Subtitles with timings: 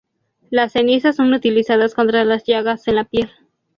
[0.49, 3.29] Las cenizas son utilizadas contra las llagas en la piel.